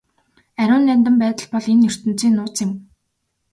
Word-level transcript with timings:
Ариун 0.63 0.83
нандин 0.91 1.15
байдал 1.21 1.47
бол 1.53 1.65
энэ 1.73 1.87
ертөнцийн 1.89 2.33
нууц 2.35 2.55
юм. 2.65 2.71